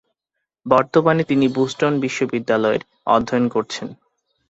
[0.65, 2.79] বর্তমানে তিনি বোস্টন বিশ্ববিদ্যালয়ে
[3.07, 3.87] অধ্যয়ন করছেন।